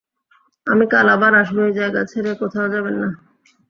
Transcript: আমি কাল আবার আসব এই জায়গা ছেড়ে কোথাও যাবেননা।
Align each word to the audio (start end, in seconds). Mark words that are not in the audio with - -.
আমি 0.67 0.85
কাল 0.93 1.07
আবার 1.15 1.31
আসব 1.41 1.57
এই 1.61 1.73
জায়গা 1.79 2.01
ছেড়ে 2.11 2.31
কোথাও 2.41 2.67
যাবেননা। 2.73 3.09